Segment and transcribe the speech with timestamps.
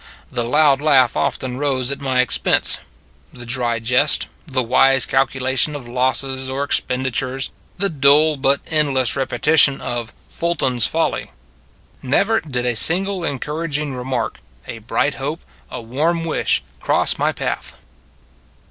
[0.31, 2.79] The loud laugh often rose at my expense;
[3.31, 9.15] the dry jest; the wise calculation of losses or expendi tures; the dull but endless
[9.15, 11.29] repetition of" Fulton s Folly."
[12.01, 17.75] Never did a single encouraging remark, a bright hope, a warm wish cross my path.